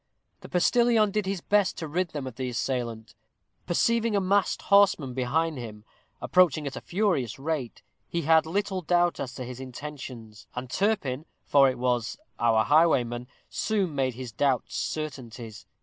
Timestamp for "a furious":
6.75-7.37